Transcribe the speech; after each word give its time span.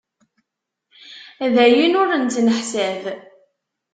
D 1.53 1.55
ayen 1.65 1.97
ur 2.01 2.09
nettneḥsab. 2.17 3.03